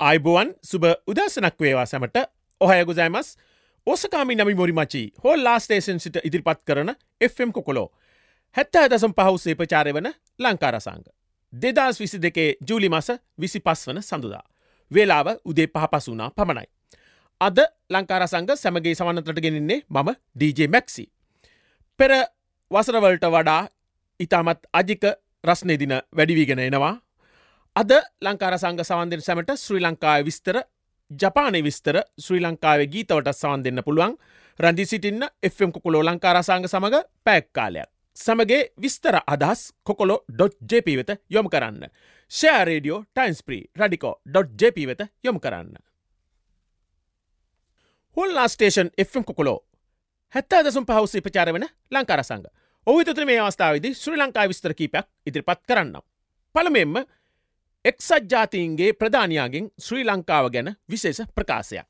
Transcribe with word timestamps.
අයිබුවන් 0.00 0.52
සුබ 0.62 0.84
උදසනක් 1.06 1.54
වේවා 1.60 1.86
සැමට 1.86 2.16
ඔහයගුසෑමස් 2.60 3.28
ඕසකාමි 3.86 4.34
නමි 4.34 4.54
මොරිමචි 4.54 5.00
හෝ 5.24 5.36
ලාස්ටේෂන් 5.36 5.98
සිට 5.98 6.16
ඉදිරිපත් 6.22 6.60
කරන 6.64 6.90
Fම් 7.24 7.50
කොකොලෝ 7.50 7.86
හැත්ත 8.56 8.76
ඇදසම් 8.76 9.14
පහුසේ 9.14 9.54
ප්‍රචාරය 9.54 9.94
වන 9.94 10.08
ලංකාරසංග. 10.38 11.06
දෙදස් 11.52 12.00
විසි 12.00 12.18
දෙකේ 12.18 12.48
ජූලි 12.68 12.88
මස 12.88 13.08
විසි 13.40 13.60
පස් 13.60 13.86
වන 13.88 14.02
සඳුදා. 14.02 14.42
වේලාව 14.90 15.28
උදේ 15.44 15.66
පහපසුනා 15.68 16.30
පමණයි. 16.30 16.68
අද 17.40 17.58
ලංකාරසංග 17.90 18.52
සැමගේ 18.54 18.94
සමන්නතට 18.94 19.40
ගෙනෙන්නේ 19.40 19.80
මම 19.88 20.14
DJ 20.36 20.68
මැක්සි. 20.68 21.08
පෙර 21.98 22.10
වසරවලට 22.70 23.24
වඩා 23.28 23.62
ඉතාමත් 24.20 24.60
අජික 24.74 25.04
රස්නේදින 25.44 25.98
වැඩිවීගෙන 26.12 26.58
එනවා 26.60 26.94
අද 27.76 27.92
ලංකාර 28.22 28.54
සංග 28.56 28.80
සවන්දෙන් 28.82 29.20
සැමට 29.20 29.50
ශ්‍රී 29.54 29.82
ලංකාව 29.84 30.24
විස්තර 30.24 30.56
ජපානය 31.10 31.60
විස්තර 31.62 31.96
ශ්‍රී 32.18 32.40
ලංකාවේ 32.40 32.86
ගීතවට 32.88 33.36
සවන් 33.36 33.64
දෙන්න 33.64 33.82
පුළුවන් 33.84 34.14
රඳි 34.60 34.86
සිටින්න 34.86 35.26
Fම් 35.44 35.72
කොකොලෝ 35.72 36.00
ලංකාරසංග 36.02 36.64
සමඟ 36.64 37.04
පැක්කාලයක්. 37.24 37.90
සමගේ 38.16 38.62
විස්තර 38.82 39.18
අදහස් 39.26 39.74
කොකොලෝ.ජප 39.84 40.88
වෙත 40.98 41.10
යොම 41.30 41.50
කරන්න. 41.50 41.84
ෂෑරේඩියෝ 42.32 43.04
ටයින්ස්ප්‍රී 43.04 43.62
රඩිකෝ.ජප 43.76 44.86
වෙත 44.86 45.02
යොම 45.22 45.40
කරන්න. 45.40 45.76
හොල්ලා 48.16 48.48
ස්ටේෂන් 48.48 48.90
Fම් 49.04 49.24
කොකොලෝ 49.24 49.58
හැත්තා 50.34 50.64
දසුම් 50.64 50.86
පහුසේ 50.86 51.20
ප්‍රචාර 51.20 51.52
වන 51.52 51.68
ලංකාරසංග 51.90 52.48
ඔහුතුත 52.86 53.24
මේ 53.26 53.40
අවස්ථාවදි 53.40 53.94
ශ්‍රී 53.94 54.18
ලංකා 54.18 54.48
විස්තර 54.48 54.74
කීපයක් 54.74 55.06
ඉදිරිපත් 55.26 55.66
කරන්නම්. 55.68 56.00
පළමෙන්ම 56.54 56.96
එක්සත් 57.86 58.30
ජාතීන්ගේ 58.30 58.92
ප්‍රධානයාගෙන් 58.92 59.66
ශ්‍රී 59.78 60.04
ලංකාව 60.04 60.46
ගැන 60.50 60.68
විශේෂ 60.90 61.20
ප්‍රකාශයක්. 61.34 61.86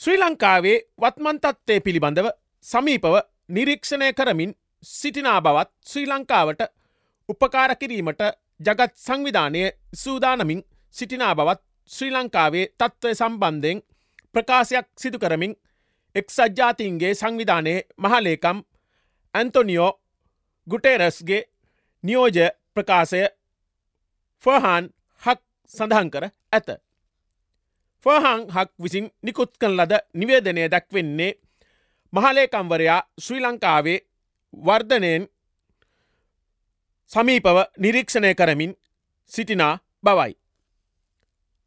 ශ්‍රී 0.00 0.18
ලංකාවේ 0.18 0.78
වත්මන්තත්වය 0.98 1.76
පිළිබඳව 1.80 2.28
සමීපව 2.64 3.14
නිරීක්ෂණය 3.48 4.08
කරමින් 4.12 4.54
සිටිනා 4.84 5.38
බවත් 5.40 5.70
ශ්‍රී 5.84 6.06
ලංකාවට 6.06 6.62
උපකාර 7.28 7.76
කිරීමට 7.76 8.22
ජගත් 8.60 8.92
සංවිධානය 8.96 9.62
සූදානමින් 9.94 10.64
සිටිනා 10.94 11.34
බවත් 11.34 11.62
ශ්‍රී 11.90 12.10
ලංකාවේ 12.10 12.66
තත්ත්වය 12.74 13.14
සම්බන්ධයෙන් 13.14 13.84
ප්‍රකාශයක් 14.34 14.86
සිදු 14.96 15.18
කරමින් 15.18 15.54
එක්සජ්ජාතින්ගේ 16.14 17.14
සංවිධානයේ 17.14 17.78
මහලේකම් 17.98 18.58
ඇන්තොනියෝ 19.34 19.92
ගුටේරස්ගේ 20.66 21.42
නියෝජ 22.04 22.38
ප්‍රකාශය 22.74 23.24
ෆහන් 24.44 24.84
හක් 25.22 25.40
සඳහන් 25.72 26.10
කර 26.10 26.24
ඇත. 26.52 26.68
ෆහන් 28.06 28.40
හක් 28.50 28.70
විසින් 28.78 29.06
නිකුත් 29.22 29.52
කන 29.58 29.76
ලද 29.76 29.92
නිවේදනය 30.14 30.68
දැක්වෙන්නේ 30.68 31.32
මහලේකම්වරයා 32.12 33.00
ශ්‍රී 33.18 33.40
ලංකාවේ 33.40 33.98
වර්ධනයෙන් 34.66 35.24
සමීපව 37.10 37.58
නිරීක්ෂණය 37.78 38.34
කරමින් 38.34 38.72
සිටිනා 39.32 39.74
බවයි. 40.04 40.32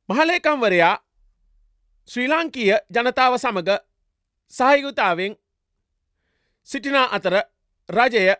මහලේකම්වරයා 0.09 0.95
ශ්‍රී 2.09 2.27
ලාංකීය 2.27 2.77
ජනතාව 2.89 3.33
සමඟ 3.37 3.71
සහයුතාවෙන් 4.53 5.33
සිටිනා 6.67 7.07
අතර 7.11 7.35
රජය 7.89 8.35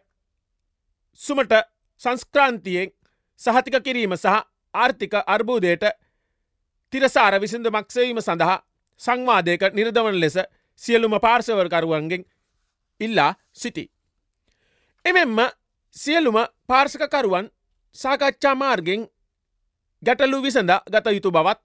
සුමට 1.20 1.54
සංස්ක්‍රාන්තියෙන් 2.02 2.90
සහතික 3.40 3.78
කිරීම 3.82 4.14
සහ 4.16 4.28
ආර්ථික 4.74 5.14
අර්බූදයට 5.26 5.84
තිරසාර 6.94 7.34
විසිඳ 7.38 7.68
මක්සවීම 7.70 8.20
සඳහා 8.20 8.58
සංවාදයක 9.02 9.62
නිර්දවන 9.74 10.16
ලෙස 10.16 10.38
සියලුම 10.82 11.14
පාර්සවර්කරුවන්ගෙන් 11.20 12.24
ඉල්ලා 13.00 13.32
සිටි. 13.54 13.86
එමෙන්ම 15.06 15.40
සියලුම 15.96 16.38
පාර්සකකරුවන් 16.68 17.46
සාකච්ඡා 17.96 18.56
මාර්ගෙන් 18.56 19.08
ගැටලු 20.04 20.42
විසඳ 20.42 20.72
ගත 20.88 21.08
යුතු 21.10 21.32
බවත් 21.32 21.60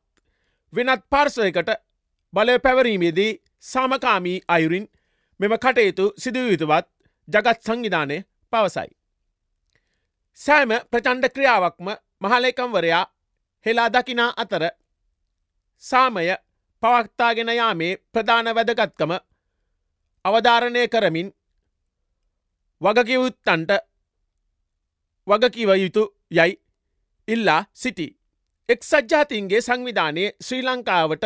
වෙනත් 0.72 1.02
පාර්සයකට 1.10 1.70
බලය 2.32 2.58
පැවරීමේදී 2.58 3.32
සාමකාමී 3.62 4.38
අයුරින් 4.48 4.86
මෙම 5.40 5.54
කටයුතු 5.58 6.04
සිදුවයුතුවත් 6.18 6.86
ජගත් 7.28 7.58
සංවිධානය 7.60 8.16
පවසයි. 8.52 8.90
සෑම 10.38 10.72
ප්‍රචන්්ඩ 10.90 11.28
ක්‍රියාවක්ම 11.28 11.88
මහලේකම්වරයා 12.20 13.04
හෙලා 13.66 13.88
දකිනා 13.88 14.32
අතර 14.36 14.64
සාමය 15.82 16.24
පවක්තාගෙන 16.82 17.50
යාමේ 17.50 17.92
ප්‍රධාන 18.12 18.48
වැදගත්කම 18.54 19.12
අවධාරණය 20.24 20.82
කරමින් 20.88 21.28
වගකිවුත්තන්ට 22.80 23.72
වගකිව 25.26 25.70
යුතු 25.76 26.04
යයි 26.30 26.52
ඉල්ලා 27.28 27.60
සිටි. 27.74 28.08
එක් 28.68 28.82
සජ්ජාතින්ගේ 28.82 29.60
සංවිධානයේ 29.60 30.34
ශ්‍රී 30.40 30.62
ලංකාවට 30.62 31.24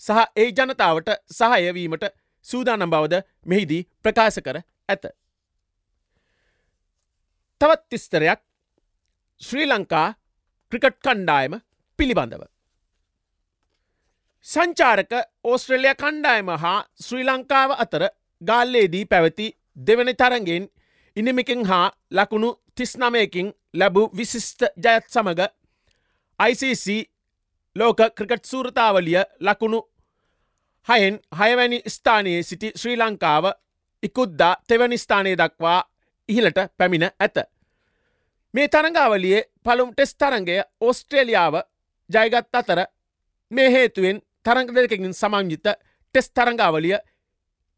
සහ 0.00 0.24
ඒ 0.36 0.48
ජනතාවට 0.50 1.08
සහයවීමට 1.30 2.04
සූදානම් 2.44 2.90
බවද 2.90 3.22
මෙහිදී 3.46 3.82
ප්‍රකාශ 4.02 4.40
කර 4.40 4.58
ඇත. 4.88 5.04
තවත් 7.60 7.82
තිස්තරයක් 7.90 8.40
ශ්‍රී 9.40 9.66
ලංකා 9.66 10.08
ක්‍රිකට් 10.72 10.98
කණ්ඩායම 11.04 11.54
පිළිබඳව. 11.98 12.42
සංචාරක 14.46 15.12
ඕස්ට්‍රලිය 15.44 15.94
කණ්ඩායම 15.94 16.50
හා 16.64 16.78
ශ්‍රී 17.00 17.24
ලංකාව 17.24 17.70
අතර 17.76 18.02
ගාල්ලේදී 18.42 19.04
පැවති 19.06 19.46
දෙවනි 19.86 20.14
තරගෙන් 20.14 20.68
ඉනිමිකින් 21.16 21.64
හා 21.64 21.86
ලකුණු 22.10 22.50
තිස්නමයකින් 22.74 23.48
ලැබූ 23.74 24.06
විශිෂ්ට 24.16 24.62
ජයත් 24.84 25.06
සමඟ 25.08 25.44
ICC 26.40 26.86
ලෝක 27.76 28.00
ක්‍රිකට් 28.16 28.44
සූරතාවලිය 28.44 29.22
ලකුණු 29.40 29.80
හයෙන් 30.88 31.14
හයවැනි 31.38 31.78
ස්ථානයේ 31.88 32.42
සිටි 32.42 32.72
ශ්‍රී 32.76 32.96
ලංකාව 32.98 33.44
ඉකුද්දා 34.02 34.54
තෙවැනි 34.68 34.98
ස්ථානය 34.98 35.32
දක්වා 35.36 35.80
ඉහලට 36.28 36.58
පැමිණ 36.78 37.10
ඇත. 37.20 37.36
මේ 38.54 38.68
තරඟාවලියේ 38.68 39.42
පළුම් 39.64 39.90
ටෙස් 39.92 40.14
තරන්ගේ 40.14 40.64
ඕස්ට්‍රේලියාව 40.80 41.54
ජයගත් 42.10 42.54
අතර 42.54 42.80
මේ 43.50 43.70
හේතුවෙන් 43.70 44.22
තරංග 44.44 44.74
දෙකකින් 44.74 45.14
සමංජිත 45.14 45.66
ටෙස් 46.14 46.30
තරඟාවලිය 46.30 46.98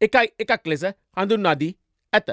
එකයි 0.00 0.28
එකක් 0.38 0.66
ලෙස 0.66 0.84
හඳුන්වාදී 1.16 1.72
ඇත. 2.12 2.28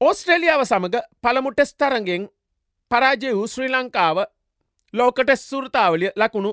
ඕස්ට්‍රේලියාව 0.00 0.64
සමඟ 0.64 1.00
පළමු 1.22 1.50
ටෙස් 1.52 1.74
තරගෙන් 1.74 2.28
පරාජය 2.90 3.34
වූ 3.34 3.46
ශ්‍රී 3.46 3.68
ලංකාව 3.68 4.18
ලෝකට 4.94 5.30
සුරතාවලිය 5.38 6.12
ලකුණු 6.16 6.52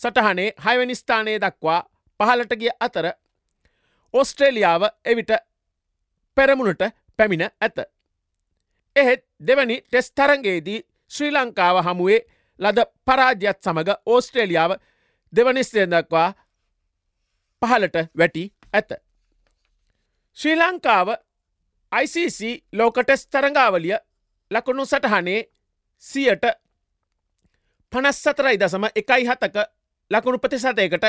සටහනේ 0.00 0.52
හයවනිස්ථානය 0.64 1.34
දක්වා 1.38 1.80
පහලට 2.20 2.52
ගිය 2.56 2.72
අතර 2.80 3.06
ඕස්ට්‍රේලියාව 4.14 4.82
එවිට 5.04 5.32
පෙරමුණට 6.36 6.82
පැමිණ 7.18 7.44
ඇත. 7.60 7.78
එහෙත් 8.96 9.22
දෙවැනි 9.40 9.80
ටෙස් 9.80 10.12
තරන්ගේදී 10.12 10.80
ශ්‍රී 11.10 11.32
ලංකාව 11.32 11.82
හමුවේ 11.84 12.20
ලද 12.60 12.84
පරාජ්‍යත් 13.04 13.58
සමඟ 13.62 13.90
ඕස්ට්‍රේලියාව 14.06 14.72
දෙවනිස්තයදක්වා 15.32 16.28
පහලට 17.62 17.96
වැටි 18.18 18.44
ඇත. 18.72 18.90
ශ්‍රී 20.36 20.56
ලංකාව 20.56 21.08
ICC 21.92 22.40
ලෝකටෙස් 22.72 23.26
තරංගාවලිය 23.26 23.96
ලකුණු 24.50 24.86
සටහනේ 24.86 25.40
සියට 26.02 26.44
පනස් 27.92 28.18
සතරයි 28.20 28.56
දසම 28.56 28.84
එකයි 28.94 29.24
හතක 29.24 29.56
ලකුණු 30.10 30.38
ප්‍රතිසතයකට 30.38 31.06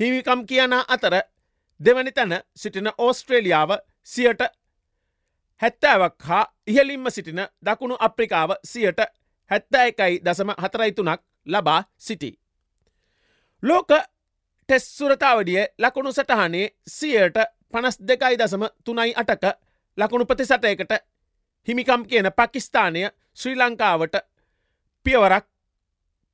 හිමිකම් 0.00 0.46
කියන 0.46 0.72
අතර 0.88 1.14
දෙවනි 1.80 2.12
තැන 2.12 2.40
සිටින 2.54 2.90
ඕස්ට්‍රේලියාව 2.98 3.70
සියට 4.04 4.42
හැත්තෑවක් 5.62 6.22
හා 6.22 6.44
ඉහලින්ම 6.66 7.10
සිටින 7.10 7.40
දකුණු 7.64 7.96
අප්‍රිකාව 8.00 8.50
සියට 8.64 9.00
හැත්තා 9.50 9.82
එකයි 9.82 10.20
දසම 10.24 10.50
හතරයිතුනක් 10.58 11.20
ලබා 11.46 11.84
සිටි. 11.98 12.30
ලෝක 13.62 13.90
ටෙස්සුරතාවඩිය 14.68 15.64
ලකුණු 15.78 16.12
සටහනේ 16.12 16.68
සියයට 16.88 17.36
පනස් 17.72 17.98
දෙකයි 18.00 18.38
දසම 18.38 18.64
තුනයි 18.84 19.12
අටක 19.16 19.44
ලකුණු 19.98 20.26
ප්‍රතිසටයකට 20.26 20.92
හිමිකම් 21.68 22.02
කියන 22.04 22.30
පකිස්ථානය 22.32 23.02
ශ්‍රී 23.34 23.56
ලංකාවට 23.56 24.16
පියවරක් 25.06 25.46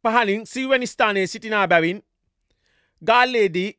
පහලින් 0.04 0.46
සිවනිස්ථානයේ 0.46 1.26
සිටිනා 1.26 1.68
බැවින් 1.68 2.02
ගාල්ලේදී 3.02 3.70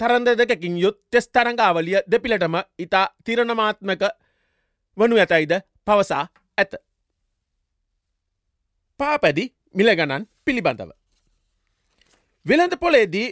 තරන්ද 0.00 0.28
දෙකකින් 0.38 0.78
යුත් 0.78 0.98
ටෙස් 1.00 1.28
තරංගාවලිය 1.28 2.00
දෙපිලටම 2.10 2.54
ඉතා 2.78 3.06
තිරණමාත්මක 3.24 4.02
වනු 4.96 5.16
ඇතයිද 5.16 5.52
පවසා 5.86 6.24
ඇත. 6.58 6.74
පාපැදි 9.00 9.44
මිලගණන් 9.74 10.26
පිළිබඳව. 10.44 10.90
වෙළඳ 12.46 12.74
පොලේදී 12.76 13.28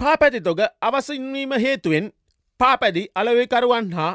පාපැතිතොග 0.00 0.60
අවසන්වීම 0.80 1.52
හේතුවෙන් 1.58 2.12
පාපැදි 2.60 3.02
අලවකරුවන් 3.14 3.92
හා 3.92 4.12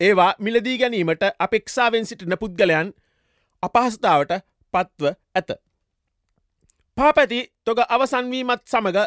ඒවා 0.00 0.32
මිලදී 0.38 0.78
ගැනීමට 0.78 1.22
අපෙක්ෂාවෙන් 1.38 2.06
සිටින 2.06 2.38
පුද්ගලයන් 2.40 2.92
අපහස්ථාවට 3.62 4.32
පත්ව 4.74 5.14
ඇත. 5.34 5.50
පාපැති 6.96 7.40
තොග 7.64 7.78
අවසන්වීමත් 7.88 8.62
සමඟ 8.64 9.00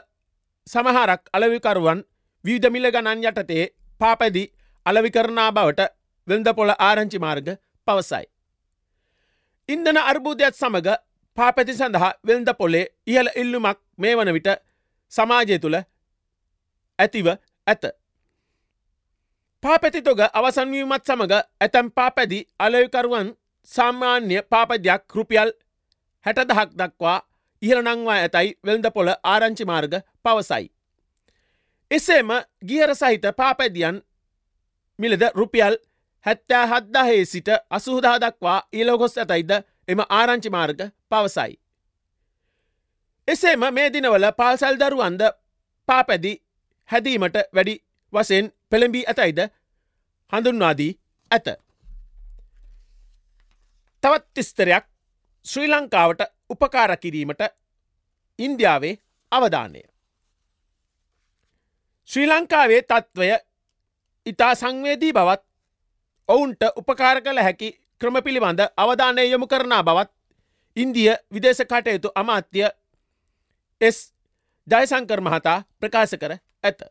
සමහරක් 0.67 1.21
අලවිකරුවන් 1.33 2.01
විීධමිල 2.45 2.91
ගණන් 2.91 3.23
යටතේ 3.23 3.63
පාපැදි 4.01 4.44
අලවිකරනා 4.85 5.51
බවට 5.51 5.98
වෙල්ද 6.29 6.47
පොළ 6.55 6.71
ආරංචි 6.79 7.19
මාර්ග 7.19 7.47
පවසයි. 7.87 8.25
ඉන්දන 9.69 9.97
අර්බුදයක් 10.01 10.55
සමඟ 10.55 10.89
පාපැති 11.37 11.73
සඳහා 11.73 12.11
වෙල්ද 12.27 12.49
පොලේ 12.57 12.85
ඉහළ 13.07 13.29
ඉල්ලුමක් 13.35 13.79
මේ 13.97 14.15
වන 14.17 14.33
විට 14.33 14.49
සමාජය 15.11 15.59
තුළ 15.59 15.77
ඇතිව 16.99 17.27
ඇත. 17.67 17.83
පාපැතිතොග 19.63 20.19
අවසන්වීමත් 20.33 21.03
සමඟ 21.05 21.35
ඇතැම් 21.61 21.91
පාපැදි 21.91 22.39
අලයකරුවන් 22.59 23.29
සාමාන්‍ය 23.69 24.41
පාපදයක් 24.49 25.03
රුපියල් 25.15 25.51
හැට 26.25 26.39
දහක් 26.49 26.69
දක්වා 26.73 27.19
ඉහළ 27.61 27.81
නංවා 27.83 28.17
ඇතයි 28.17 28.57
වෙල්ද 28.65 28.85
පොළ 28.93 29.11
ආරංචි 29.23 29.65
මාර්ග 29.65 29.93
පවසයි. 30.23 30.65
එසේම 31.91 32.29
ගියර 32.65 32.95
සහිත 32.95 33.25
පාපැදියන් 33.37 34.01
මිලද 34.99 35.23
රුපියල් 35.35 35.77
හැත්තෑ 36.25 36.68
හද්දාහේ 36.68 37.25
සිට 37.25 37.50
අසූදා 37.69 38.18
දක්වා 38.21 38.60
ඊලොගොස් 38.74 39.18
ඇතයිද 39.18 39.51
එම 39.88 40.00
ආරංචි 40.10 40.50
මාර්ග 40.50 40.80
පවසයි. 41.10 41.54
එසේම 43.27 43.63
මේ 43.74 43.94
දිනවල 43.94 44.25
පාල්සල් 44.38 44.80
දරුවන්ද 44.80 45.24
පාපැදි 45.88 46.33
හැදීමට 46.89 47.38
වැඩි 47.56 47.75
වසයෙන් 48.13 48.54
පෙළඹී 48.69 49.06
ඇතයිද 49.07 49.39
හඳුන්වාදී 50.31 50.92
ඇත. 51.31 51.48
තවත් 54.04 54.25
තිස්තරයක් 54.33 54.86
ශ්‍රී 55.45 55.68
ලංකාවට 55.68 56.21
උපකාර 56.50 56.98
කිරීමට 56.98 57.42
ඉන්දියාවේ 58.39 58.95
අවධානය. 59.31 59.81
ශ්‍රී 62.10 62.27
ලංකාවේ 62.27 62.81
තත්ත්වය 62.83 63.30
ඉතා 64.25 64.56
සංවේදී 64.56 65.13
බවත් 65.13 65.48
ඔවුන්ට 66.29 66.61
උපකාර 66.75 67.21
කළ 67.21 67.39
හැකි 67.39 67.69
ක්‍රම 68.01 68.15
පිළිබඳ 68.23 68.61
අවධානය 68.77 69.25
යොමු 69.25 69.47
කරනා 69.47 69.83
බවත් 69.83 70.11
ඉන්දිය 70.77 71.09
විදේශ 71.33 71.63
කටයුතු 71.63 72.09
අමාත්‍ය 72.15 72.61
එස් 73.81 73.97
ජයසංකර් 74.67 75.21
මහතා 75.21 75.57
ප්‍රකාශ 75.79 76.15
කර 76.15 76.33
ඇත. 76.63 76.81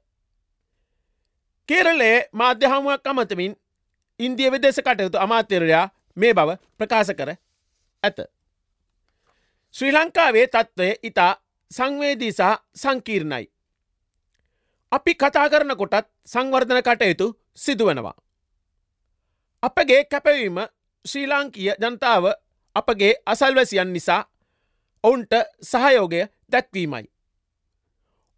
කේරලේ 1.69 2.29
මාධ්‍ය 2.33 2.67
හමුවක් 2.67 3.07
අමතමින් 3.07 3.55
ඉන්දිය 4.21 4.51
විදේශ 4.51 4.81
කටයුතු 4.81 5.19
අමාත්‍යරයා 5.19 5.87
මේ 6.17 6.35
බව 6.35 6.59
ප්‍රකාශ 6.79 7.15
කර 7.15 7.31
ඇත. 8.03 8.19
ශ්‍රී 9.75 9.93
ලංකාවේ 9.93 10.47
තත්ත්වය 10.49 10.89
ඉතා 11.03 11.33
සංවේදී 11.71 12.33
සහ 12.33 12.55
සංකීර්ණයි. 12.75 13.45
අපි 14.93 15.13
කතා 15.15 15.47
කරන 15.49 15.77
කොටත් 15.77 16.07
සංවර්ධන 16.27 16.83
කටයුතු 16.83 17.27
සිදුවනවා. 17.57 18.17
අපගේ 19.63 20.05
කැපවීම 20.05 20.59
ශ්‍රී 21.05 21.27
ලාංකීය 21.27 21.75
ජනතාව 21.83 22.25
අපගේ 22.77 23.13
අසල්වැසියන් 23.27 23.93
නිසා 23.93 24.21
ඔවුන්ට 25.05 25.33
සහයෝගය 25.63 26.21
දැක්වීමයි. 26.53 27.05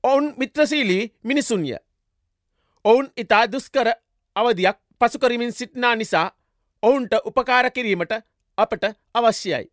ඔවුන් 0.04 0.34
මිත්‍රසීලී 0.36 1.12
මිනිසුන්ය. 1.22 1.76
ඔවුන් 2.84 3.12
ඉතා 3.16 3.52
දුස්කර 3.52 3.88
අවධයක් 4.36 4.78
පසුකරමින් 5.00 5.52
සිටිනා 5.52 5.94
නිසා 5.96 6.26
ඔවුන්ට 6.82 7.12
උපකාර 7.24 7.70
කිරීමට 7.70 8.12
අපට 8.58 8.84
අවශ්‍යයි. 9.14 9.64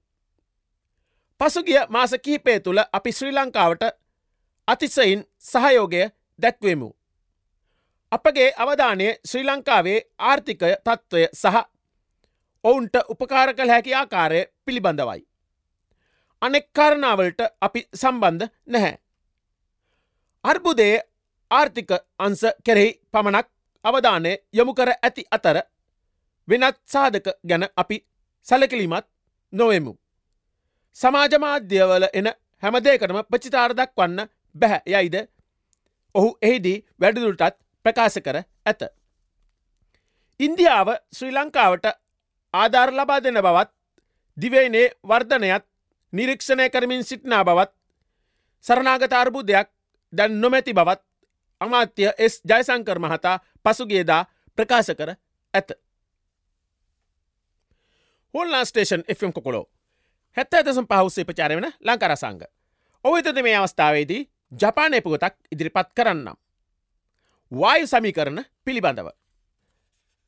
පසුගිය 1.41 1.79
මාස 1.89 2.11
කිහිපේ 2.21 2.59
තුළ 2.59 2.79
අපි 2.91 3.11
ශ්‍රී 3.11 3.31
ලංකාවට 3.31 3.83
අතිසයින් 4.67 5.25
සහයෝගය 5.41 6.09
දැක්වෙමු. 6.39 6.96
අපගේ 8.11 8.51
අවධානය 8.57 9.07
ශ්‍රී 9.29 9.47
ලංකාවේ 9.47 9.97
ආර්ථිකය 10.19 10.69
තත්ත්වය 10.85 11.23
සහ 11.33 11.57
ඔවුන්ට 12.63 12.95
උපකාර 13.13 13.49
කළ 13.53 13.69
හැකි 13.69 13.93
ආකාරය 13.93 14.39
පිළිබඳවයි. 14.65 15.21
අනෙක්කාරණාවලට 16.41 17.41
අපි 17.61 17.81
සම්බන්ධ 17.95 18.47
නැහැ. 18.67 18.95
අර්බුදයේ 20.43 21.03
ආර්ථික 21.51 21.91
අංස 22.19 22.41
කෙරෙහි 22.65 22.89
පමණක් 23.11 23.47
අවධානය 23.85 24.33
යොමු 24.53 24.73
කර 24.73 24.91
ඇති 24.97 25.27
අතර 25.31 25.61
වෙනත් 26.47 26.77
සාධක 26.85 27.27
ගැන 27.49 27.69
අපි 27.75 27.97
සැලකිලිමත් 28.47 29.07
නොවෙමු. 29.53 29.93
සමාජමාධ්‍යවල 30.95 32.09
එන 32.13 32.33
හැමදේකටම 32.63 33.23
ප්‍රචිතාර්දක් 33.31 33.95
වන්න 33.97 34.27
බැහැ 34.55 34.81
යයිද 34.93 35.15
ඔහු 36.15 36.29
එහිදී 36.41 36.77
වැඩිදුරටත් 37.01 37.66
ප්‍රකාශ 37.85 38.19
කර 38.19 38.37
ඇත. 38.65 38.81
ඉන්දියාව 40.39 40.89
ශ්‍රී 41.11 41.33
ලංකාවට 41.33 41.85
ආධාර 42.53 42.91
ලබා 42.91 43.19
දෙන 43.19 43.37
බවත් 43.37 43.71
දිවයිනේ 44.37 44.91
වර්ධනයත් 45.03 45.65
නිරීක්ෂණය 46.13 46.69
කරමින් 46.69 47.03
සිටිනා 47.03 47.43
බවත් 47.43 47.71
සරනාගත 48.65 49.13
අර්බුදයක් 49.13 49.69
දැන් 50.13 50.41
නොමැති 50.41 50.73
බවත් 50.73 51.01
අමාත්‍ය 51.61 52.11
එස් 52.17 52.41
ජයසංකර් 52.43 52.99
මහතා 52.99 53.39
පසුගේදා 53.65 54.25
ප්‍රකාශ 54.57 54.93
කර 54.93 55.15
ඇත. 55.53 55.71
හොල්ලා 58.33 58.65
ස්ටේෂන් 58.65 59.03
එම් 59.07 59.33
කොකොලෝ 59.33 59.65
හැත්ත 60.37 60.53
ඇතසම් 60.53 60.85
පහුස්සේ 60.85 61.25
ප්‍රචාර 61.25 61.51
වන 61.51 61.71
ලංකරසංග. 61.81 62.41
ඔහුතද 63.05 63.41
මේ 63.41 63.55
අවස්ථාවේදී 63.55 64.27
ජපානය 64.53 65.01
පුගතක් 65.01 65.35
ඉදිරිපත් 65.51 65.89
කරන්නම්. 65.95 66.37
වායු 67.51 67.87
සමීකරන 67.87 68.43
පිළිබඳව. 68.65 69.09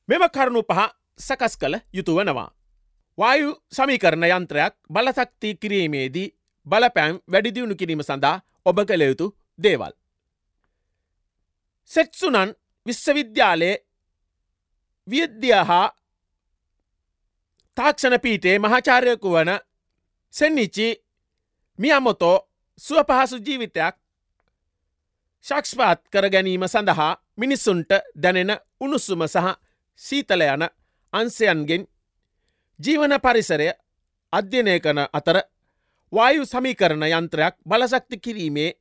මෙම 0.09 0.23
කරුණු 0.29 0.63
පහ 0.63 0.79
සකස් 1.17 1.57
කළ 1.57 1.75
යුතු 1.93 2.15
වනවා. 2.15 2.49
වායු 3.17 3.49
සමීකරණ 3.69 4.23
යන්ත්‍රයක් 4.25 4.73
බලසක්ති 4.89 5.55
කිරීමේදී 5.55 6.33
බලපෑම් 6.65 7.19
වැඩිදියුණු 7.27 7.75
කිරීම 7.75 8.03
සඳහා 8.03 8.41
ඔබ 8.65 8.77
කළ 8.85 9.01
යුතු 9.01 9.35
දේවල්. 9.59 9.93
සෙට්සුනන් 11.89 12.55
විශ්වවිද්‍යාලයේ 12.85 13.77
විද්‍ය 15.07 15.51
හා 15.51 15.87
තාක්ෂණ 17.77 18.19
පීටේ 18.19 18.59
මහාචාරයකු 18.59 19.31
වන 19.31 19.51
සෙන්නිච්චි 20.33 20.87
මියමොතෝ 21.79 22.37
සුව 22.81 23.03
පහසු 23.03 23.37
ජීවිතයක් 23.37 23.95
ශක්ෂපාත් 25.45 26.01
කර 26.11 26.29
ගැනීම 26.29 26.67
සඳහා 26.67 27.11
මිනිස්සුන්ට 27.37 27.91
දැනෙන 28.15 28.51
උණුස්සුම 28.79 29.23
සහ 29.27 29.55
සීතල 29.99 30.41
යන 30.43 30.65
අන්සයන්ගෙන් 31.13 31.87
ජීවන 32.79 33.15
පරිසරය 33.19 33.69
අධ්‍යනය 34.33 34.79
කන 34.79 34.99
අතර 35.13 35.39
වායු 36.13 36.45
සමීකරණ 36.45 37.07
යන්ත්‍රයක් 37.09 37.55
බලසක්ති 37.65 38.17
කිරීමේ 38.17 38.71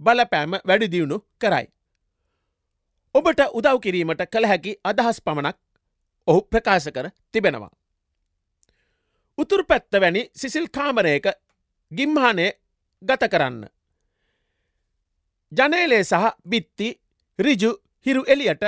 බලපෑම 0.00 0.52
වැඩිදියුණු 0.64 1.18
කරයි. 1.38 1.66
ඔබට 3.14 3.40
උදව් 3.52 3.80
කිරීමට 3.80 4.22
කළ 4.26 4.46
හැකි 4.46 4.76
අදහස් 4.84 5.20
පමණක් 5.20 5.56
ඔහු 6.28 6.40
ප්‍රකාශ 6.42 6.90
කර 6.90 7.10
තිබෙනවා. 7.32 7.72
උතුරු 9.38 9.64
පැත්ත 9.64 9.92
වැනි 9.94 10.30
සිසිල් 10.34 10.68
කාමරයක 10.68 11.26
ගිම්හානය 11.92 12.46
ගත 13.02 13.30
කරන්න. 13.30 13.77
ජනේලේ 15.52 16.04
සහ 16.04 16.32
බිත්ති 16.44 16.88
රිජු 17.38 17.70
හිරු 18.06 18.24
එලියට 18.26 18.64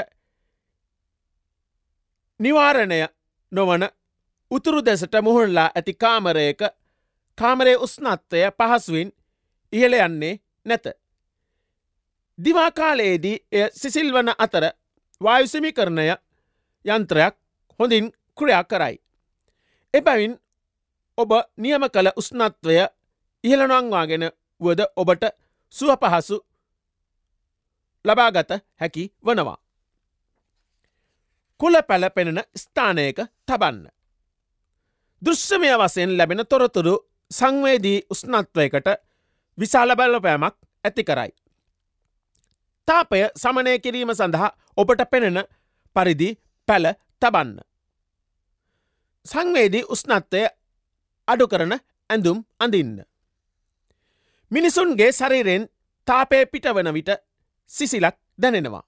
නිවාරණය 2.41 3.01
නොවන 3.53 3.83
උතුරු 4.51 4.85
දෙසට 4.85 5.15
මුහුල්ලා 5.23 5.71
ඇති 5.75 5.95
කාමරයක 5.95 6.61
කාමරය 7.39 7.75
උස්නත්වය 7.77 8.41
පහසුවෙන් 8.59 9.13
ඉහළ 9.73 9.95
යන්නේ 9.97 10.41
නැත. 10.67 10.87
දිවාකාලයේදී 12.39 13.37
එය 13.53 13.69
සිසිල්වන 13.73 14.29
අතර 14.39 14.65
වායුසමි 15.21 15.73
කරණය 15.73 16.07
යන්ත්‍රයක් 16.85 17.35
හොඳින් 17.81 18.13
ක්‍රියා 18.39 18.65
කරයි. 18.65 18.97
එබැවින් 19.95 20.35
ඔබ 21.19 21.31
නියම 21.57 21.83
කළ 21.89 22.11
උස්නත්වය 22.17 22.77
ඉහළනංවාගෙන 23.45 24.25
වුවද 24.61 24.81
ඔබට 24.97 25.25
සුව 25.75 25.91
පහසු 25.97 26.37
ලබාගත 28.05 28.51
හැකි 28.77 29.05
වනවා. 29.23 29.59
කුල 31.61 31.75
පැල 31.83 32.05
පෙනෙන 32.11 32.41
ස්ථානයක 32.55 33.19
තබන්න. 33.47 33.89
දෘශ්‍යමය 35.23 35.71
වසයෙන් 35.75 36.17
ලැබෙන 36.19 36.43
තොරතුරු 36.47 36.95
සංවේදී 37.31 37.99
උස්නත්වයකට 38.11 38.89
විශාල 39.59 39.93
බලපෑමක් 39.93 40.55
ඇති 40.85 41.05
කරයි. 41.05 41.31
තාපය 42.89 43.21
සමනය 43.37 43.79
කිරීම 43.79 44.13
සඳහා 44.13 44.51
ඔබට 44.77 45.03
පෙනෙන 45.11 45.39
පරිදි 45.97 46.31
පැල 46.69 46.87
තබන්න. 47.23 47.61
සංවේදී 49.27 49.85
උස්නත්වය 49.87 50.43
අඩු 51.29 51.47
කරන 51.49 51.73
ඇඳුම් 52.11 52.39
අඳින්න. 52.59 52.97
මිනිසුන්ගේ 54.51 55.13
ශරීරෙන් 55.13 55.69
තාපය 56.09 56.39
පිටවන 56.47 56.89
විට 56.95 57.11
සිසිලක් 57.71 58.17
දැනෙනවා. 58.39 58.85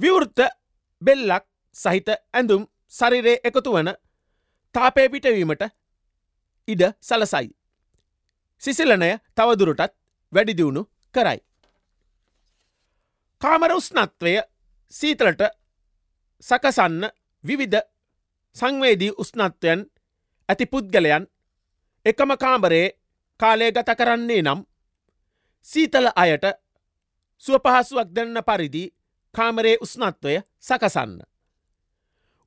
විවෘත්ත 0.00 0.40
බෙල්ලක් 1.02 1.44
සහිත 1.76 2.08
ඇඳුම් 2.32 2.62
ශරිරේ 2.88 3.40
එකතු 3.44 3.72
වන 3.72 3.90
තාපය 4.74 5.08
පිටවීමට 5.08 5.64
ඉඩ 6.68 6.82
සලසයි. 7.00 7.48
සිසිලනය 8.62 9.10
තවදුරටත් 9.36 9.94
වැඩිදිවුණු 10.32 10.82
කරයි. 11.14 11.38
කාමර 13.42 13.72
උස්නත්වය 13.72 14.32
සීතලට 14.92 15.42
සකසන්න 16.42 17.04
විවිධ 17.44 17.82
සංවේදී 18.56 19.16
උස්නත්වයන් 19.18 19.80
ඇති 20.48 20.66
පුද්ගලයන් 20.66 21.24
එකම 22.06 22.30
කාමරයේ 22.36 22.94
කාලය 23.40 23.72
ගත 23.72 23.90
කරන්නේ 23.98 24.42
නම් 24.42 24.60
සීතල 25.66 26.08
අයට 26.16 26.44
සුවපහසුවක් 27.42 28.08
දෙන්න 28.10 28.38
පරිදි 28.42 28.84
කාමරයේ 29.34 29.78
උස්නත්වය 29.80 30.34
සකසන්න. 30.60 31.20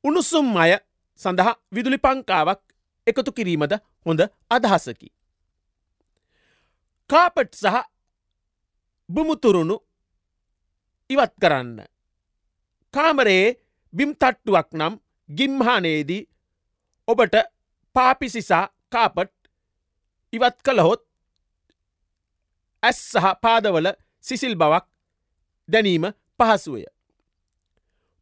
උණුසුම් 0.03 0.57
අය 0.57 0.73
සඳහා 1.19 1.59
විදුලි 1.71 1.97
පංකාවක් 1.97 2.61
එකතු 3.07 3.31
කිරීමද 3.31 3.73
හොඳ 4.05 4.21
අදහසකි. 4.49 5.09
කාපට් 7.09 7.53
සහ 7.53 7.77
බුමුතුරුණු 9.09 9.77
ඉවත් 11.09 11.33
කරන්න. 11.41 11.79
කාමරයේ 12.93 13.57
බිම් 13.93 14.11
තට්ටුවක් 14.15 14.69
නම් 14.73 14.93
ගිම්හානයේදී 15.29 16.23
ඔබට 17.07 17.35
පාපිසිසා 17.95 18.65
කාපට් 18.89 19.35
ඉවත් 20.33 20.57
කළහොත් 20.65 21.01
ඇස් 22.83 22.99
සහ 23.11 23.27
පාදවල 23.41 23.87
සිසිල් 24.23 24.55
බවක් 24.55 24.85
දැනීම 25.69 26.05
පහසුවය. 26.39 26.83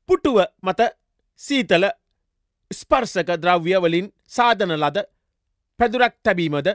පුටුව 0.09 0.37
මත 0.61 0.81
සීතල 1.39 1.85
ස්පර්සක 2.71 3.29
ද්‍රව්‍යවලින් 3.37 4.13
සාධන 4.27 4.73
ලද 4.73 4.97
පැදුරක් 5.79 6.15
තැබීමද 6.23 6.67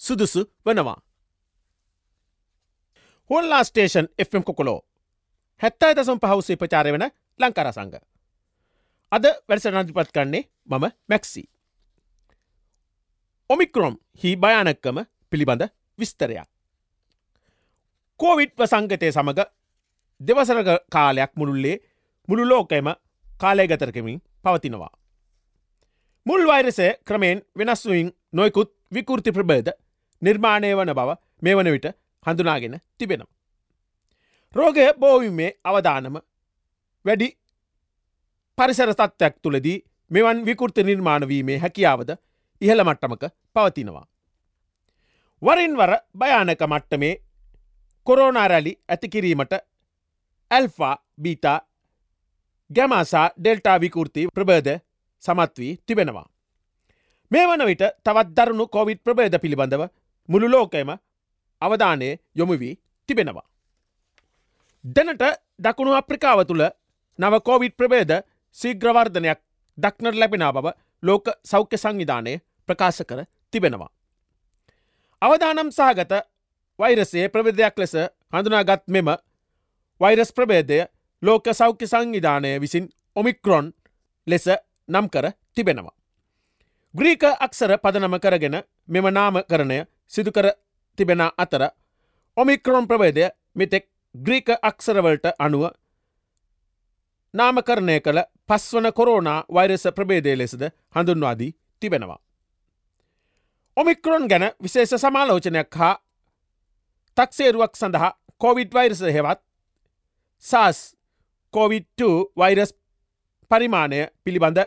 සුදුසු 0.00 0.42
වනවා. 0.66 0.98
හොල්ලා 3.30 3.64
ස්ටේෂන් 3.64 4.08
එම් 4.18 4.42
කොකොලෝ 4.42 4.80
හැත්තයි 5.60 5.96
දසම් 5.96 6.18
පහවසේ 6.18 6.56
ප්‍රචාරය 6.56 6.92
වන 6.92 7.06
ලංකර 7.40 7.72
සංග. 7.72 7.94
අද 9.12 9.24
වැඩසනධිපත් 9.48 10.10
කන්නේ 10.12 10.48
මම 10.66 10.84
මැක්සි. 11.08 11.42
ඔමික්‍රොම් 13.50 13.96
හි 14.14 14.36
භයානක්කම 14.36 14.98
පිළිබඳ 15.30 15.62
විස්තරයක්. 15.98 16.53
කෝවිට් 18.20 18.54
වසංගතය 18.58 19.12
සමඟ 19.12 19.42
දෙවසර 20.20 20.58
කාලයක් 20.90 21.32
මුළුල්ලේ 21.36 21.76
මුළු 22.28 22.44
ලෝකයම 22.48 22.88
කාලයගතරකමින් 23.40 24.22
පවතිනවා. 24.44 24.92
මුල් 26.26 26.46
වෛරසය 26.46 26.86
ක්‍රමයෙන් 27.04 27.42
වෙනස්වුවින් 27.58 28.12
නොයකුත් 28.32 28.70
විකෘති 28.94 29.32
ප්‍රබේද 29.32 29.68
නිර්මාණය 30.22 30.76
වන 30.76 30.94
බව 30.94 31.16
මේ 31.42 31.56
වන 31.56 31.72
විට 31.72 31.86
හඳුනාගෙන 32.26 32.80
තිබෙනවා. 32.98 33.32
රෝගය 34.54 34.86
බෝවිමේ 35.00 35.50
අවධානම 35.64 36.16
වැඩි 37.04 37.28
පරිසර 38.58 38.90
තත්ත්වයක් 38.92 39.36
තුළදී 39.42 39.78
මෙවන් 40.10 40.46
විකෘති 40.46 40.82
නිර්මාණවීමේ 40.82 41.58
හැකියාවද 41.58 42.10
ඉහළ 42.60 42.84
මට්ටමක 42.84 43.24
පවතිනවා. 43.54 44.06
වරින් 45.42 45.76
වර 45.76 45.92
භයානක 46.18 46.62
මට්ටමේ 46.64 47.14
කොරෝනාරැලි 48.06 48.72
ඇතිකිරීමට 48.88 49.54
ඇල්ෆා 50.50 50.94
බීතා 51.22 51.58
ගැමසා 52.70 53.26
ඩෙල්ටා 53.38 53.80
විකෘති 53.80 54.28
ප්‍රබේද 54.34 54.68
සමත් 55.22 55.58
වී 55.58 55.72
තිබෙනවා. 55.86 56.26
මේ 57.30 57.46
වන 57.48 57.66
විට 57.66 57.84
තවත් 58.04 58.28
දරුණු 58.36 58.66
කොවිඩ් 58.68 59.00
ප්‍රබේද 59.04 59.34
පිළිබඳව 59.40 59.82
මුළු 60.28 60.50
ලෝකයම 60.50 60.90
අවධානය 61.62 62.08
යොමු 62.34 62.58
වී 62.58 62.78
තිබෙනවා. 63.08 63.46
දැනට 64.84 65.24
දකුණු 65.58 65.92
අප්‍රිකාව 65.92 66.44
තුළ 66.46 66.64
නව 67.18 67.34
කෝවිඩ් 67.40 67.76
ප්‍රබේද 67.76 68.12
සීග්‍රවර්ධනයක් 68.58 69.40
දක්නට 69.78 70.16
ලැබෙන 70.16 70.46
බව 70.52 70.66
ලෝක 71.02 71.26
සෞඛ්‍ය 71.44 71.76
සංවිධානය 71.76 72.34
ප්‍රකාශ 72.68 73.02
කර 73.02 73.20
තිබෙනවා. 73.52 73.90
අවධානම් 75.22 75.70
සහගත 75.70 76.12
වෛරසේ 76.78 77.28
ප්‍රවිධයක් 77.28 77.78
ලෙස 77.78 77.94
හඳුනාගත් 78.32 78.82
මෙම 78.88 79.08
වෛරස් 80.00 80.32
ප්‍රබේදය 80.32 80.78
ලෝක 81.22 81.46
සෞඛ්‍ය 81.52 81.86
සංවිධානය 81.86 82.60
විසින් 82.60 82.88
ඔමික්‍රොන් 83.16 83.72
ලෙස 84.26 84.46
නම් 84.88 85.06
කර 85.08 85.26
තිබෙනවා. 85.54 85.94
ග්‍රීක 86.94 87.22
අක්සර 87.40 87.78
පදනම 87.78 88.18
කරගෙන 88.20 88.56
මෙම 88.88 89.06
නාම 89.10 89.36
කරණය 89.42 89.78
සිදුකර 90.08 90.46
තිබෙන 90.98 91.22
අතර 91.38 91.62
ඔමික්‍රොන් 92.36 92.86
ප්‍රවේදය 92.86 93.30
මෙතෙක් 93.54 93.88
ග්‍රීක 94.14 94.48
අක්සරවලට 94.62 95.26
අනුව 95.38 95.64
නාමකරණය 97.34 98.00
කළ 98.00 98.20
පස්වන 98.46 98.92
කොරෝනා 98.92 99.44
වෛරස 99.48 99.86
ප්‍රබේදය 99.94 100.36
ලෙසද 100.36 100.62
හඳුන්වාදී 100.94 101.54
තිබෙනවා. 101.80 102.18
ඔමික්‍රොන් 103.76 104.28
ගැන 104.28 104.44
විශේෂ 104.62 104.94
සමාලෝචනයක් 104.96 105.74
හා 105.74 105.94
තක්සේරුවක් 107.16 107.76
සඳහා 107.76 108.12
කොවිඩ් 108.38 108.70
වෛරස 108.72 109.00
හෙවත් 109.08 109.40
සාස් 110.44 110.78
කොවිඩ්2 111.54 112.08
වෛරස් 112.36 112.74
පරිමාණය 113.50 114.00
පිළිබඳ 114.24 114.58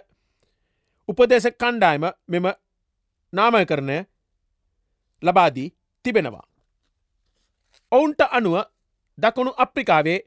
උපදේශ 1.10 1.50
කණ්ඩායම 1.54 2.06
මෙම 2.28 2.48
නාමකරණය 3.34 3.98
ලබාදී 5.24 5.74
තිබෙනවා. 6.06 6.46
ඔවුන්ට 7.92 8.22
අනුව 8.30 8.56
දකුණු 9.18 9.52
අප්‍රිකාවේ 9.58 10.20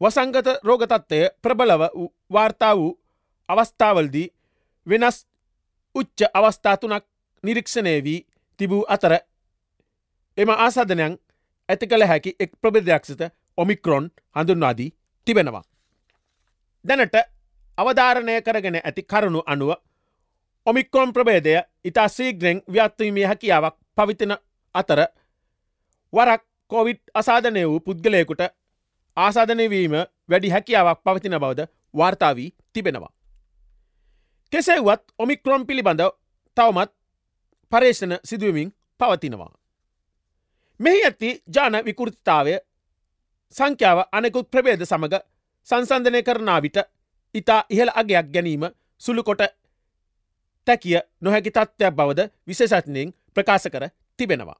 වසංගත 0.00 0.48
රෝගතත්වය 0.64 1.20
ප්‍රබලව 1.42 1.82
වාර්තා 2.30 2.76
වූ 2.76 2.98
අවස්ථාවල්දී 3.48 4.32
වෙනස් 4.86 5.26
උච්ච 5.94 6.20
අවස්ථාතුනක් 6.34 7.04
නිරීක්ෂණය 7.44 7.94
වී 8.04 8.26
තිබූ 8.60 8.84
අතර 8.88 9.12
එම 10.38 10.50
ආසාධනයන් 10.50 11.14
ඇති 11.68 11.86
කළ 11.86 12.06
හැකි 12.06 12.36
එක් 12.40 12.52
ප්‍රබෙදයක්සිත 12.60 13.22
ඔමික්‍රොන් 13.58 14.10
හඳුන්වාදී 14.36 14.90
තිබෙනවා. 15.26 15.64
දැනට 16.84 17.16
අවධාරණය 17.78 18.42
කරගෙන 18.42 18.78
ඇති 18.78 19.02
කරුණු 19.04 19.42
අනුව 19.46 19.72
ඔමික්‍රොන් 20.66 21.12
ප්‍රබේදය 21.12 21.54
ඉතා 21.84 22.08
සීග්‍රෙන් 22.08 22.62
ව්‍යත්වීමේ 22.68 23.26
හැකියාවක් 23.26 23.76
පවිතන 23.96 24.34
අතර 24.74 25.00
වරක් 26.12 26.42
කොවිට් 26.70 27.02
අසාධනය 27.14 27.64
වූ 27.66 27.80
පුද්ගලයකුට 27.80 28.42
ආසාධනයවීම 29.16 29.94
වැඩි 30.30 30.50
හැකියාවක් 30.50 31.00
පවතින 31.04 31.38
බවද 31.40 31.66
වාර්තාවී 31.94 32.54
තිබෙනවා. 32.72 33.12
කෙසෙව්වත් 34.52 35.02
ඔමික්‍රොම් 35.18 35.66
පිළිබඳ 35.66 36.02
තවමත් 36.56 36.92
පර්ේෂණ 37.72 38.14
සිදුවමින් 38.24 38.74
පවතිනවා. 39.00 39.52
මෙහි 40.82 41.04
ඇති 41.04 41.30
ජාන 41.48 41.78
විකෘතිතාවය 41.84 42.54
සංඛ්‍යාව 43.54 43.98
අනෙකුත් 44.12 44.50
ප්‍රබේද 44.50 44.82
සමඟ 44.82 45.16
සංසන්ධනය 45.68 46.22
කරනා 46.22 46.60
විට 46.62 46.78
ඉතා 47.34 47.60
ඉහළ 47.68 47.92
අගයක් 47.94 48.32
ගැනීම 48.34 48.64
සුළුකොට 49.00 49.42
තැකිය 50.66 50.98
නොහැකි 51.20 51.50
තත්ත්වයක් 51.50 51.94
බවද 51.94 52.20
විශේෂත්නයෙන් 52.46 53.14
ප්‍රකාශ 53.34 53.68
කර 53.68 53.84
තිබෙනවා. 54.18 54.58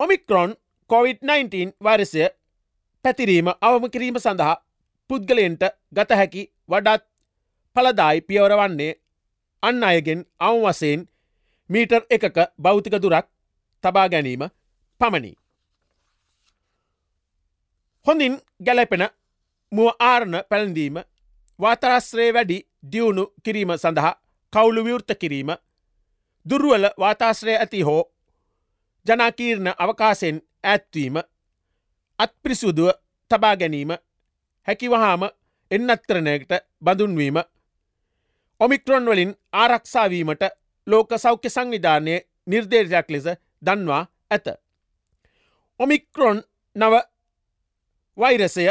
ඔමික්‍රොන් 0.00 0.50
COොVID-19 0.90 1.72
වරසය 1.80 2.28
පැතිරීම 3.04 3.48
අවම 3.60 3.84
කිරීම 3.90 4.18
සඳහා 4.18 4.54
පුද්ගලයන්ට 5.10 5.62
ගත 5.92 6.10
හැකි 6.12 6.42
වඩාත් 6.68 7.02
පලදායි 7.76 8.20
පියවර 8.20 8.54
වන්නේ 8.54 8.92
අන්න 9.62 9.84
අයගෙන් 9.84 10.20
අවම 10.40 10.62
වසයෙන් 10.64 11.08
මීටර් 11.70 12.02
එකක 12.10 12.38
භෞතික 12.58 12.96
දුරක් 12.98 13.26
තබා 13.84 14.08
ගැනීම 14.08 14.48
පමණි. 15.00 15.32
හොඳින් 18.06 18.40
ගැලපෙන 18.64 19.08
මුව 19.72 19.88
ආරණ 20.00 20.36
පැළඳීම 20.50 20.96
වාතරස්ත්‍රේ 21.58 22.34
වැඩි 22.34 22.58
දියුණු 22.92 23.24
කිරීම 23.44 23.70
සඳහා 23.76 24.14
කවුළු 24.52 24.84
විවෘත 24.84 25.10
කිරීම 25.20 25.50
දුරුවල 26.46 26.86
වාතාශ්‍රය 26.98 27.54
ඇති 27.54 27.82
හෝ 27.82 28.02
ජනාකීර්ණ 29.06 29.72
අවකාසයෙන් 29.78 30.42
ඇත්වීම 30.64 31.16
අත්පිරිසුදුව 32.18 32.90
තබා 33.30 33.56
ගැනීම 33.56 33.92
හැකිවහාම 34.68 35.22
එන්නත් 35.70 36.02
කරනයකට 36.08 36.52
බඳුන්වීම 36.84 37.38
ඔමික්‍රොන් 38.60 39.06
වලින් 39.06 39.34
ආරක්ෂාවීමට 39.54 40.42
ලෝක 40.86 41.10
සෞඛ්‍ය 41.18 41.50
සංවිධානය 41.50 42.14
නිර්දේශයක් 42.46 43.10
ලෙස 43.10 43.26
දන්වා 43.62 44.06
ඇත. 44.30 44.46
ඔමික්‍රොන් 45.80 46.42
නව 46.76 46.94
වෛරසය 48.18 48.66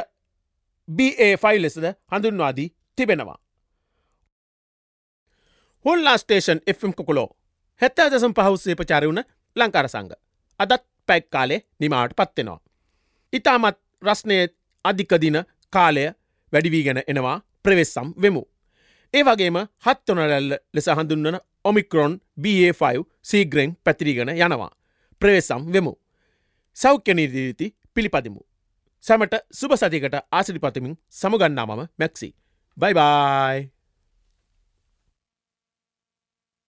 BA5 0.88 1.46
ලෙසද 1.60 1.86
හඳුන්වාදී 2.12 2.74
තිබෙනවා. 2.96 3.39
හොල්ලා 5.86 6.18
ස්ටේෂන් 6.18 6.60
Fම් 6.74 6.92
කොකුලෝ 6.92 7.30
හැත්තා 7.82 8.12
දසම් 8.12 8.34
පහුස්සේ 8.34 8.75
පචාරවුණ 8.75 9.24
ලංකාර 9.56 9.89
සංග. 9.89 10.12
අදත් 10.60 10.84
පැක් 11.08 11.30
කාලේ 11.30 11.65
නිමාවට 11.80 12.15
පත්වෙනවා. 12.15 12.60
ඉතාමත් 13.34 13.77
රස්නය 14.04 14.38
අධිකදින 14.86 15.38
කාලය 15.70 16.06
වැඩිවීගෙන 16.54 17.04
එනවා 17.08 17.38
ප්‍රවෙස්සම් 17.63 18.08
වෙමු. 18.22 18.44
ඒ 19.13 19.24
වගේම 19.24 19.58
හත්වනරැල්ල 19.86 20.51
ලෙස 20.74 20.88
හඳුන්වන 20.89 21.38
ඔමික්‍රොන් 21.65 22.22
BA5 22.41 23.03
සීග්‍රෙන් 23.22 23.77
පැතිරීගෙන 23.84 24.29
යනවා. 24.29 24.72
ප්‍රවේසම් 25.22 25.62
වෙමු. 25.74 25.93
සෞඛ්‍ය 26.77 27.13
නිර්දීති 27.13 27.75
පිළිපදිමු. 27.93 28.41
සැමට 29.03 29.36
සුබ 29.51 29.72
සතිකට 29.74 30.15
ආසිරිපතමින් 30.31 30.98
සමුගන්නා 31.12 31.65
මම 31.65 31.88
මැක්සි. 32.00 32.36
බයිබයි! 32.77 33.75